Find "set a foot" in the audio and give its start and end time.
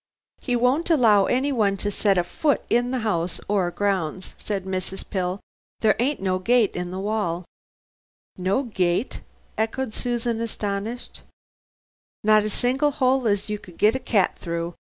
1.91-2.65